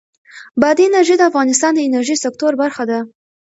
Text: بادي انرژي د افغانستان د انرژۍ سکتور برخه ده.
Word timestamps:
بادي 0.61 0.83
انرژي 0.87 1.15
د 1.17 1.21
افغانستان 1.29 1.71
د 1.75 1.79
انرژۍ 1.87 2.17
سکتور 2.25 2.51
برخه 2.61 2.83
ده. 2.89 2.99